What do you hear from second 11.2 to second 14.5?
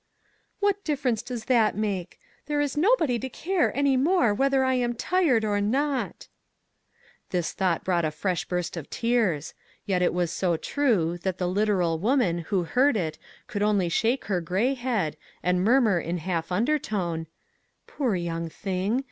the literal woman who heard it could only shake her